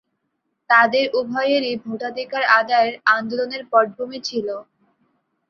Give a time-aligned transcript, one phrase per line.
[0.69, 4.47] তাদের উভয়েরই ভোটাধিকার আদায়ের আন্দোলনের পটভূমি ছিল।